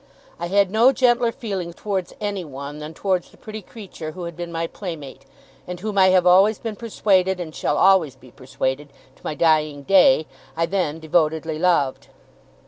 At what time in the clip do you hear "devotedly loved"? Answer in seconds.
10.99-12.07